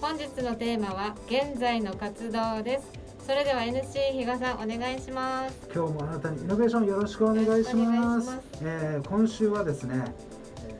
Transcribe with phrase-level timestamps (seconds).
[0.00, 3.08] 本日のテーマは現在の活動です。
[3.26, 5.68] それでは NC 比嘉さんお願いします。
[5.74, 8.38] 今日もあなたにイノベーションよろしくお願いします。
[8.62, 10.04] えー、今週はですね、
[10.68, 10.72] え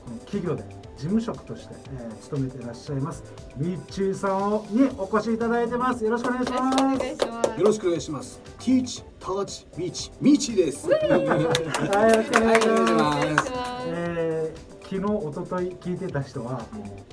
[0.00, 0.64] ー、この企業で
[0.96, 3.24] 事務職として、えー、勤めていらっしゃいます
[3.56, 6.02] ミッチーさんにお越しいただいてます。
[6.02, 7.60] よろしくお願いします。
[7.60, 8.40] よろしくお願いします。
[8.58, 10.88] Teach Touch Beach ミッチーです。
[10.88, 13.52] はいよろしくお願いします、
[13.88, 16.62] えー昨日一昨日聞いてた人は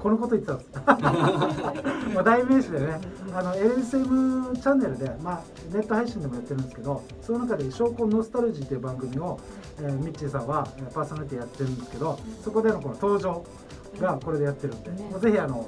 [0.02, 0.70] このこと言ってたんです。
[2.14, 3.00] まあ代名詞でね
[3.34, 5.42] あの LSM チャンネルで、まあ、
[5.72, 9.40] ネット配信でもやってるんですけどその中で「証拠ノスタルジー」という番組を、
[9.80, 13.46] えー、ミッチーさんはパーソナリティやってるんですけどそこでのこの登場
[14.02, 15.68] がこれでやってるんで、ね、ぜひあの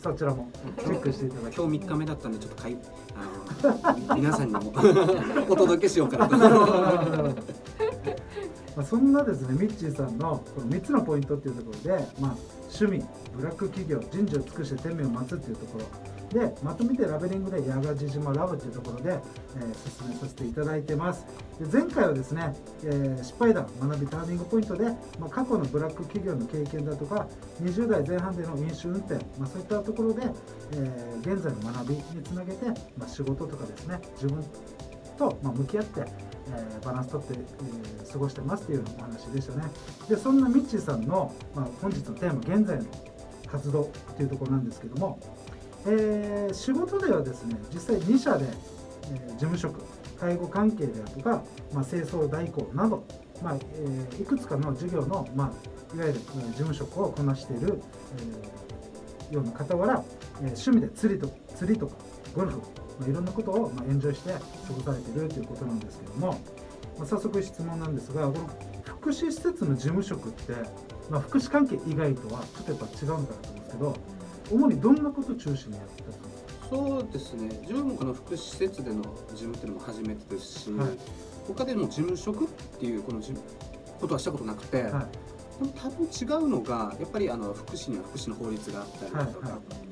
[0.00, 0.48] そちらも
[0.78, 2.76] チェックしていただき今日3日目だったんでちょっとかい
[3.16, 4.60] あの 皆さんにも
[5.50, 6.36] お届けしようかなと。
[8.78, 12.36] まあ、そんなですねミッチーさんのこの3つのポイントっていうところで、まあ、
[12.72, 13.04] 趣味
[13.36, 15.84] ブラック企業人事を尽くして天命を待つっていうところ。
[16.28, 21.26] でまとめてラベリングで矢賀地島ラブっていうところで、えー、進めさせていただいてます。
[21.58, 24.84] で前回はですね、えー、失敗談学びターニングポイントで、
[25.18, 27.26] まあ、過去のブラック企業の経験だとか
[27.62, 30.22] 20代前半での飲酒運転、まあ、そういったところで、
[30.74, 34.44] えー、現在の学びにつなげて、まあ、仕事とかですね自分
[35.18, 36.04] と、ま向き合って、
[36.50, 39.64] えバランスとって、え過ごしてますっていうお話でしたね。
[40.08, 42.84] でそんなミッチーさんの、ま本日のテーマ現在の
[43.50, 45.18] 活動っていうところなんですけども
[45.86, 49.80] えー、仕事ではですね実際2社で、えー、事務職
[50.18, 53.04] 介護関係であるとか、まあ、清掃代行など、
[53.42, 55.52] まあえー、いくつかの事業の、ま
[55.92, 57.80] あ、いわゆる、事務職をこなしている、
[59.30, 60.02] え、ような傍ら、
[60.40, 61.94] えー、趣味で釣りと釣りとか
[62.34, 62.60] ゴルフ、
[62.98, 64.40] まあ、いろんなことを、まあ、エンジョイして過
[64.72, 66.40] ごされているということなんですけども、
[66.98, 68.50] まあ、早速質問なんですがこの
[68.84, 70.52] 福祉施設の事務職って、
[71.08, 73.96] まあ、福祉関係以外とはちょっとやっぱ違うのかなと思うんですけど
[74.50, 76.28] 主にどんなこと中心にやってた
[76.68, 80.88] そうですね自分もこの福祉施設での事務っていうのも初めてですし、はい、
[81.46, 83.22] 他でも事務職っていうこの
[84.00, 85.08] ことはしたことなくて、は
[85.64, 89.87] い、多分違うのがやっぱりあの福祉には福祉の法律があったりだとか、はいはい、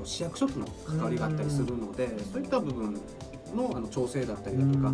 [0.00, 2.94] と、市役所との関わりがあったりするのでそういった部分
[3.54, 4.92] のあの調整だったりだとか、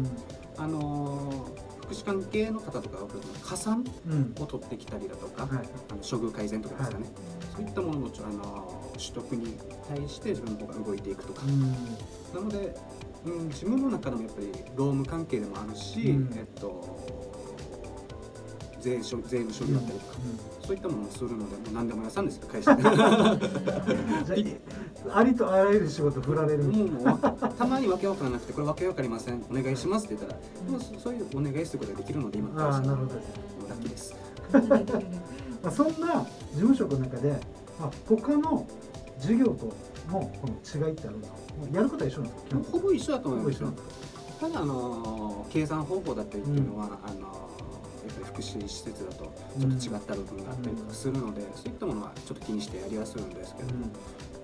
[0.58, 1.46] あの
[1.86, 3.06] 福祉関係の方とか
[3.42, 3.84] 加算
[4.40, 5.62] を取ってきたりだとか、うん、あの
[5.98, 7.14] 処遇改善とかですかね、はい、
[7.56, 9.56] そういったもののあの取得に
[9.88, 11.72] 対して自分の方が動いていくとか、うん、
[12.34, 12.74] なので、
[13.26, 17.26] うん、自分の中でもやっぱり労務関係でもあるし、うん、えっと
[18.80, 20.18] 税税務処理だったりとか、
[20.66, 22.74] そういったものをするので何でも屋さんですよ会社。
[24.26, 24.60] で
[25.14, 26.64] ありとあらゆる仕事振られる。
[27.56, 30.40] たまにわけわからなくてこれわけわかりませんお願いしますって言ったら、
[30.70, 34.14] もうそういうお願いすることができるので今の会社あなるほどラッキーです。
[35.62, 37.30] まあそんな事務職の中で、
[37.78, 38.66] まあ、他の
[39.20, 39.66] 授業と
[40.10, 41.38] のこの違いってあるんですか
[41.72, 42.70] やることは一緒なんですか？
[42.72, 43.62] ほぼ一緒だと思います
[44.40, 47.48] ただあの計算方法だったりっていうのは、うん、あの
[48.06, 49.24] やっぱり福祉施設だと
[49.58, 53.86] ちょっと違った部分があったりとかするので、うん、そういったものはちょっと気にしてやりやすいんですけども、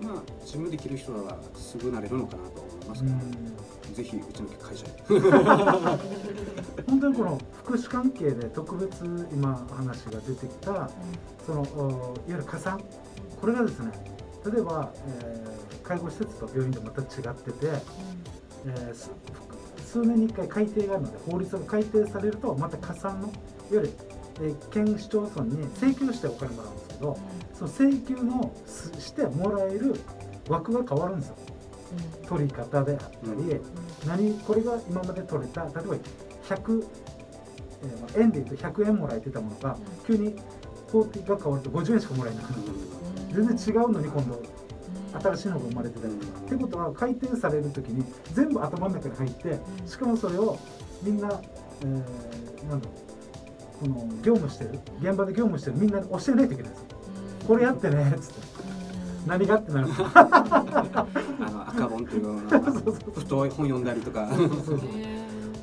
[0.01, 4.89] うん、まあ自分できる人はすぐなれるのかなと思いますけど、うん、ぜひうちの会社へ
[6.87, 10.89] 本当にこの福祉関係で特別今話が出てきた
[11.45, 12.81] そのいわゆる加算。
[13.43, 13.91] これがですね
[14.45, 17.67] 例えば、えー、介護施設と病院でまた違ってて、
[18.65, 23.33] えー、数年に1回改定があるので法律が改定されるとまた加算の
[23.73, 23.89] いわゆる、
[24.41, 27.17] えー、県市町村に請求してお金もらうんですけど、
[27.53, 28.55] その請求の
[28.99, 29.95] してもらえる
[30.47, 31.35] 枠が変わるんですよ。
[32.27, 33.59] 取り方であったり、
[34.07, 36.87] 何これが今まで取れた例えば100、
[37.83, 40.35] えー、円でいうと100円もらえてたものが急に
[40.91, 42.63] 法的が変わると50円しかもらえなくなる。
[43.33, 44.41] 全然違うのに今度
[45.19, 46.39] 新しいのが生まれてたりとか。
[46.39, 50.59] ってことは回転される時に全部頭の中に入ってしかもそれを
[51.01, 51.41] みんな、
[51.81, 53.12] えー、なんだろう
[53.79, 56.85] この業務してる現場で業務してるみんなに教えないといけないんですよ。
[57.47, 58.53] これやってねっつって。
[59.25, 59.87] 何がってなる。
[60.13, 64.29] あの赤本っていうの太い本読んだりとか。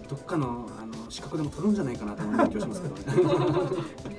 [0.09, 3.03] どっかのあの資格でも取るんじゃないかなと思勉強しますけどね。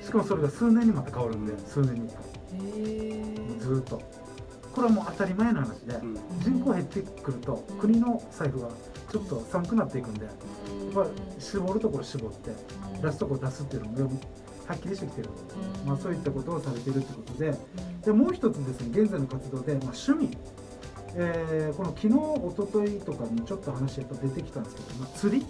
[0.02, 2.08] しかもそれが数年にまた変わるんで数年に。
[3.60, 4.00] ずっと。
[4.74, 6.00] これはもう当たり前の話で、
[6.40, 8.68] 人口減ってくると国の財布が
[9.10, 10.34] ちょっと寒くなっていくんで、やっ
[10.94, 11.06] ぱ
[11.38, 12.50] 絞るところ絞って
[13.02, 14.20] 出すところ出すっていうのも
[14.66, 15.28] はっきりしてきてる、
[15.84, 17.54] まあ、そういったことをされてるってことで。
[18.04, 20.36] でもう一つですね現在の活動で、まあ、趣味。
[21.14, 25.46] えー、この昨日一昨日とかにちょっと話やっぱ出てきたんですけど、まあ、釣り。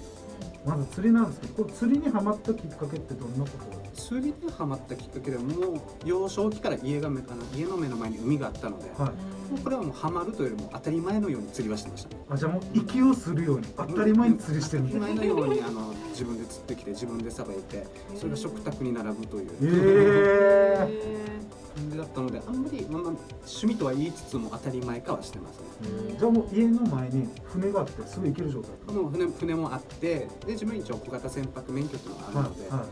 [0.65, 9.11] まず釣りなんですけどこれ釣りにはまったきっかけってどんなこと釣りでハマったきっかけでもう幼少期から家がめあの家の目の前に海があったので、はい。
[9.53, 12.11] もうこれはもうハマるというよりも当たり前のように釣りはしてました。
[12.11, 17.87] ねあじゃあもう息をするように当たり前に釣りしてるん当たりだ前のようにあの自分で釣ってきて自分でさばいて
[18.17, 19.51] それが食卓に並ぶという。
[19.63, 26.17] ええ感じだったのであんまり、まあまあ、趣味とは言いつつも当たり前かはしてますね。
[26.19, 32.85] じゃあもう家の前に船があってすぐ行ける状態もう船船もあってで自分一応小型船舶免許っていうのがあるので,、は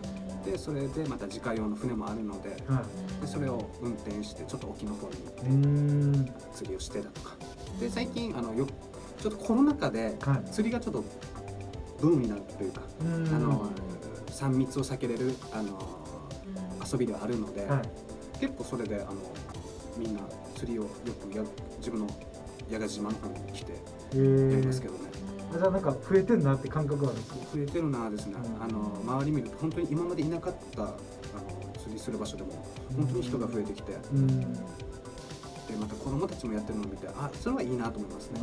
[0.45, 2.83] でそれでまた自家用の船もあるのでいは
[3.19, 3.21] い。
[3.21, 6.35] でそれを運転してちょっと沖の方にうーん。
[6.55, 7.37] 釣りをしてだとか。
[7.79, 8.67] で最近あのよ
[9.21, 10.51] ちょっとコロナ禍ではい。
[10.51, 11.05] 釣りがちょっと
[12.01, 13.05] ブームになるというか、あ
[13.39, 13.71] の
[14.29, 15.79] 3密を避けれるあの
[16.91, 17.83] 遊びではあるので、はい。
[18.41, 19.17] 結構それであの
[19.99, 20.23] みんな
[20.57, 20.89] 釣りをよ
[21.31, 21.43] くや
[21.79, 22.07] 自分の
[22.71, 23.73] 矢賀島の方に来て
[24.15, 25.01] えやりーますけどね、
[25.53, 27.19] じゃあなんか増えてんなって感覚がある。
[27.53, 28.63] 増えてるなですね、うん。
[28.63, 30.95] あの周り見ると本当に今までいなかったあの
[31.79, 32.65] 釣りする場所でも
[32.97, 34.53] 本当に人が増えてきて、うん。
[34.53, 38.41] でまた子供たちもやってるのを見てあそれはいいなと思いますね。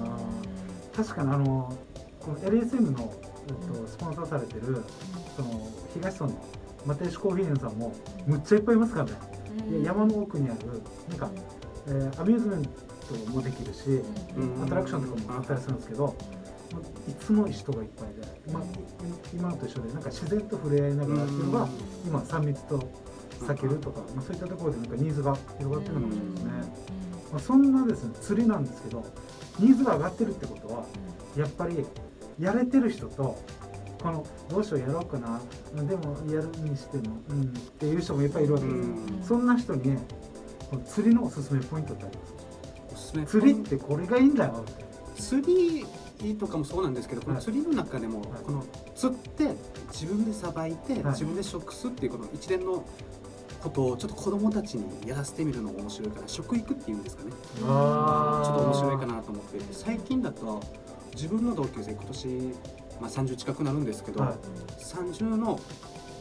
[0.95, 1.77] 確かにあの
[2.19, 3.13] この LSM の、
[3.47, 4.83] えっと、スポンサーされてる
[5.35, 6.45] その東村の
[6.85, 7.93] マテーシュコーヒー園さんも
[8.25, 9.11] むっちゃいっぱいいますからね。
[9.69, 11.29] で山の奥にあるなんか、
[11.87, 12.69] えーアミューズメント
[13.31, 14.03] もできるし
[14.37, 14.63] うん。
[14.63, 16.15] アトラクションとかもあったりするんですけど
[17.07, 18.67] いつも人がいっぱいで、まあ、い
[19.33, 21.67] 今のと一緒でなんか自然と触れ合いながらっていうのが
[22.05, 22.89] 今3密と
[23.41, 26.51] 避けるとか、まあ、そういったところでなんかニーズが広がってるのかもしれないですね、
[27.31, 29.05] まあ、そんなですね釣りなんですけど
[29.59, 30.85] ニーズが上がってるってことは
[31.37, 31.85] やっぱり
[32.39, 33.37] やれてる人と
[34.01, 35.39] このどうしようやろうかな
[35.83, 38.85] でもやるにしても、うん、っていう人もいっぱいいるわけですよ、
[39.23, 39.97] そんな人に
[40.69, 42.33] この釣りのおすすめポイントってあります？
[42.33, 42.39] か
[42.93, 44.85] おすすめ釣りってこれがいいんだよって
[45.17, 45.43] 釣
[46.21, 48.63] りとかもそうなんですけど、このはい釣りの中でも、はいこの
[48.95, 49.55] 釣って
[49.91, 51.03] 自分でさばいて、はい。
[51.13, 52.85] 自分で食すっていうこの一連の
[53.61, 57.31] ことをちょっと子供たちにやらせてみるのも面白いかな食育っていうんですかね。
[57.57, 59.59] ちょっと面白いかなと思って。
[59.71, 60.61] 最近だと
[61.13, 62.27] 自分の同級生今年、
[63.01, 64.35] まあ、30近くなるんですけど、はい。
[64.83, 65.59] 30の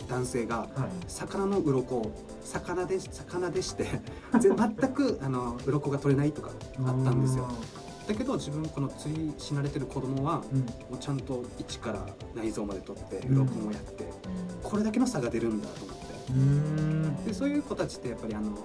[0.08, 0.68] 男性がはい。
[1.08, 2.10] 魚の鱗を
[2.44, 3.84] 魚で魚でして
[4.38, 6.50] ぜ全くあの鱗が取れないとか
[6.84, 7.48] あったんですよ
[8.06, 10.60] だけど自分この釣りし慣れてる子供はうん。
[10.60, 13.36] もうちゃんと一から内臓まで取ってうん。
[13.42, 14.04] 鱗もやって、
[14.62, 17.28] これだけの差が出るんだと思って。
[17.28, 18.56] でそういう子たちってやっぱりあの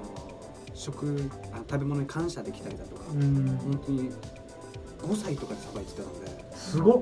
[0.74, 3.60] 食あの食べ物に感謝できたりだとか、うん。
[3.64, 4.12] 本当に
[5.02, 6.56] 5歳とかでさばいてたので。
[6.56, 7.02] すごっ。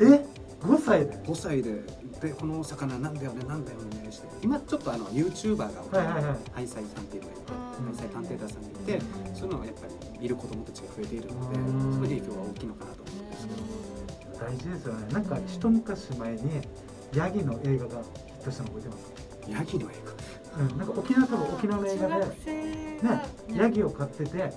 [0.00, 0.25] え？
[0.66, 1.12] 5歳で。
[1.18, 1.82] 5歳で。
[2.20, 4.28] でこの魚なんだよねなんだよねして。
[4.42, 5.70] 今ちょっとあの YouTuber がは
[6.04, 6.36] いはいはい。
[6.52, 7.86] ハイサイさんっていうのがいてうん。
[7.86, 9.00] ハイサイ探偵団さんがいて
[9.34, 11.92] そういうのはやっぱり見る子供たちが増えているのでうん。
[11.92, 13.46] その影響は大きいのかなと思うんです。
[13.46, 13.52] け
[14.32, 15.12] ど大事ですよね。
[15.12, 16.40] なんか一昔前に
[17.14, 19.12] ヤギの映画がヒットしたの覚えてます？
[19.48, 19.94] ヤギの映
[20.58, 23.00] うん、なんか沖縄多分沖縄の映画で、ね、
[23.54, 24.52] ヤギを飼っててう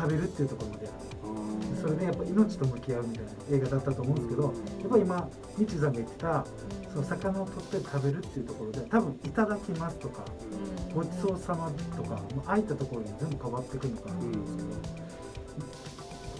[0.00, 0.86] 食べるっていうところまで。
[0.86, 0.96] やる
[1.74, 4.80] 画それでやっぱ命と向き合うみたいな映画だったと思うんですけど、うん。
[4.80, 6.44] やっぱり今みちさんが言ってた
[6.92, 10.24] その魚を取って食べるっていうところで多分「いただきます」とか
[10.94, 14.62] 「ごちそうさま」とかもうああいったところに全部変わってくるのかなと思うんですけ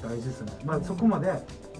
[0.07, 0.53] ど、大事ですね。
[0.65, 1.27] まあそこまで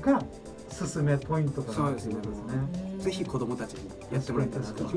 [0.01, 0.23] が
[0.71, 3.01] 進めポイントかなっていうことですね。
[3.01, 4.85] ぜひ子供たちにやってもらいたいなと。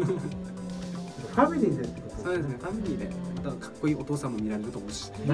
[1.34, 2.58] ファミリーでってことそうですね。
[2.60, 3.10] ファミリーで
[3.44, 5.12] またかっこいいお父さんも見られると思うし。
[5.12, 5.26] 子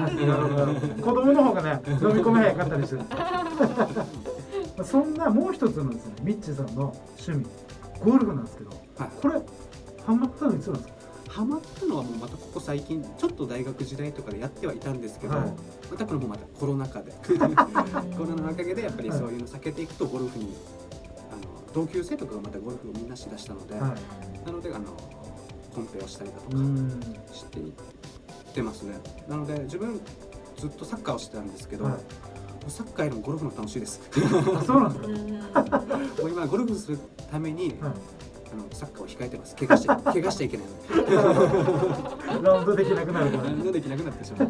[1.12, 4.84] 供の方がね飲み込め早かったりしてる。
[4.84, 7.46] そんなもう一つのですねミッチーさんの趣味
[8.02, 9.10] ゴルフなんですけどはい。
[9.20, 9.40] これ
[10.06, 10.94] ハマったのいつなんですか？
[11.28, 15.52] ハマったのはもうまたここ最近ちょっと大学時代とかでやってはいたんですけど、はい。
[15.90, 17.32] またこれもまたコロナ禍でコ
[18.24, 20.56] ロナのおかげでやっぱりそういうの避けていくとゴルフに
[21.30, 21.42] あの
[21.72, 23.94] 同級生とかがまたゴルフをみんなしだしたので、は
[24.44, 24.96] なのであの
[25.74, 27.00] コンペをしたりだとかん。
[27.32, 27.72] していっ
[28.50, 28.94] てますね。
[29.28, 30.00] なので自分
[30.56, 31.94] ずっとサッカーをしてたんですけど、はい。
[32.68, 34.00] サッカーよりもゴルフの楽しいです。
[34.12, 36.98] あそうなんですか、もう今ゴルフする
[37.30, 37.92] ために、はい。
[38.52, 39.56] あのサッカーを控えてます。
[39.56, 40.72] 怪我しちゃ怪我しちゃいけないの
[42.40, 42.42] で。
[42.42, 44.48] ラウンドできなくなるから何もできなくなってしまう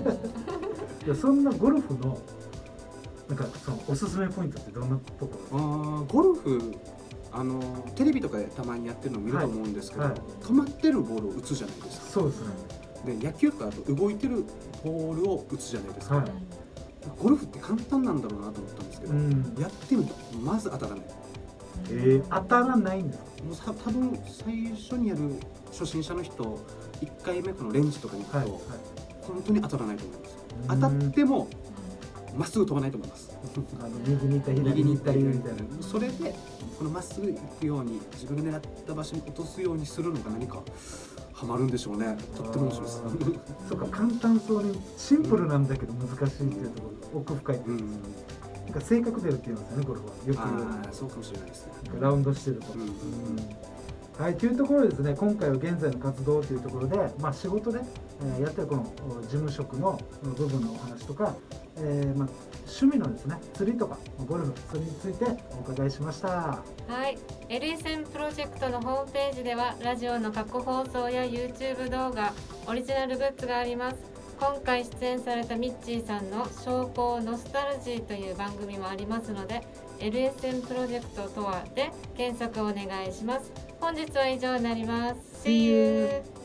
[1.07, 2.19] いやそんなゴルフの
[3.29, 5.59] なんかそのおすすめポイントってどんなところ？
[5.59, 6.75] あーゴルフ
[7.33, 7.61] あの
[7.95, 10.11] テレビとかでたまにやってるのを見ると思うんですけど、はい。
[10.13, 10.21] はい。
[10.41, 12.07] 止まってるボールを打つじゃないですか。
[12.07, 12.47] そうですね
[13.05, 14.45] で野球とかだと動いてる
[14.85, 16.33] ボールを打つじゃないですか、はい。
[17.19, 19.57] ゴルフって簡単なんだろうなと思ったんですけど、うん。
[19.59, 21.05] やってみるとまず当たらない。
[21.89, 25.21] えー、当たらないんですかもうさ多分最初にやる
[25.73, 26.45] 初心者の人
[27.01, 28.61] 1回目このレンジとかに行くと、はいはい。
[29.23, 30.37] 本当に当たらないと思います。
[30.61, 30.81] うん。
[30.81, 31.49] 当たっても
[32.37, 33.31] まっすぐ飛ばないと思います。
[33.81, 35.23] あの右に行ったり左に行ったり。
[35.23, 35.61] みたいな。
[35.81, 36.35] それで
[36.79, 40.63] このまっすぐ行くように自分が狙った場所に落とすようにするのが何か
[41.41, 42.19] ハマるんでしょうね。
[42.37, 43.03] とっても面白いです。
[43.71, 47.89] そうか簡単そうにシンプルなんだけど難しいっていうところ奥深いってういうん。
[48.67, 50.07] なんか性格出るって言うんですよねこれは。
[50.27, 51.73] よくああそうかもしれないですね。
[51.99, 52.81] ラウンドしてると、うん。
[52.83, 52.91] うん
[54.21, 57.81] はい、というところですね今回は現在の活動というところで、まあ、仕事で、
[58.23, 58.85] えーやってるこの
[59.23, 61.35] 事務職の部分のお話とか、
[61.79, 62.29] えーまあ、
[62.67, 63.97] 趣味のですね釣りとか
[64.27, 66.29] ゴルフそれについてお伺いしました。
[66.29, 66.63] は
[67.09, 72.35] い、LSM プロジェクトのホームページではラジオの過去放送や YouTube 動画
[72.67, 74.20] オリジナルグッズがあります。
[74.41, 79.61] 今回出演されたミッチーさんの「証拠ノスタルジー」という番組もありますので
[79.99, 86.40] LSM プロジェクトとはで検索お願いします本日は以上になります See you!